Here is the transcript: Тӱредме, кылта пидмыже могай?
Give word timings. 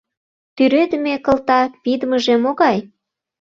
Тӱредме, 0.55 1.13
кылта 1.25 1.61
пидмыже 1.83 2.35
могай? 2.43 2.77